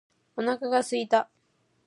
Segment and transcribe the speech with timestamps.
[0.35, 1.29] お腹が空いた。